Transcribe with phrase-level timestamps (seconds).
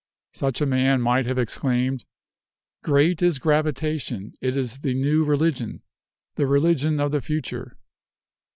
[0.33, 2.05] Such a man might have exclaimed,
[2.83, 5.83] 'Great is gravitation; it is the new religion,
[6.37, 7.77] the religion of the future